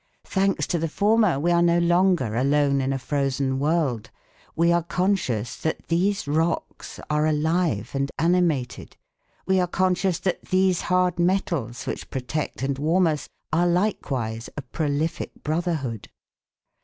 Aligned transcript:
Thanks 0.25 0.65
to 0.65 0.79
the 0.79 0.87
former 0.89 1.39
we 1.39 1.51
are 1.51 1.61
no 1.61 1.77
longer 1.77 2.35
alone 2.35 2.81
in 2.81 2.91
a 2.91 2.97
frozen 2.97 3.59
world. 3.59 4.09
We 4.55 4.71
are 4.71 4.81
conscious 4.81 5.55
that 5.57 5.89
these 5.89 6.27
rocks 6.27 6.99
are 7.11 7.27
alive 7.27 7.91
and 7.93 8.09
animated, 8.17 8.97
we 9.45 9.59
are 9.59 9.67
conscious 9.67 10.17
that 10.21 10.45
these 10.45 10.81
hard 10.81 11.19
metals 11.19 11.85
which 11.85 12.09
protect 12.09 12.63
and 12.63 12.79
warm 12.79 13.05
us 13.05 13.29
are 13.53 13.67
likewise 13.67 14.49
a 14.57 14.63
prolific 14.63 15.33
brotherhood. 15.43 16.09